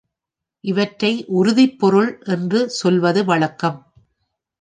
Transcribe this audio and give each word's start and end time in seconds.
இவற்றை 0.63 1.25
உறுதிப் 1.27 1.79
பொருள் 1.79 2.21
என்று 2.25 2.69
சொல்வது 2.69 3.25
வழக்கம். 3.25 3.93